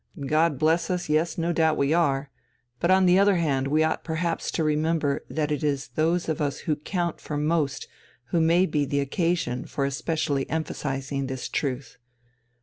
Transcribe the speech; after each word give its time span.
"God 0.25 0.57
bless 0.57 0.89
us, 0.89 1.09
yes, 1.09 1.37
no 1.37 1.53
doubt 1.53 1.77
we 1.77 1.93
are. 1.93 2.31
But 2.79 2.89
on 2.89 3.05
the 3.05 3.19
other 3.19 3.35
hand 3.35 3.67
we 3.67 3.83
ought 3.83 4.03
perhaps 4.03 4.49
to 4.53 4.63
remember 4.63 5.23
that 5.29 5.51
it 5.51 5.63
is 5.63 5.89
those 5.89 6.27
of 6.27 6.41
us 6.41 6.61
who 6.61 6.75
count 6.75 7.21
for 7.21 7.37
most 7.37 7.87
who 8.31 8.41
may 8.41 8.65
be 8.65 8.83
the 8.83 8.99
occasion 8.99 9.63
for 9.65 9.85
especially 9.85 10.49
emphasizing 10.49 11.27
this 11.27 11.47
truth.... 11.47 11.97